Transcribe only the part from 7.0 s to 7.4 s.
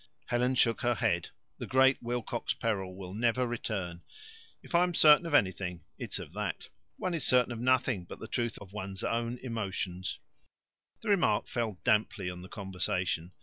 is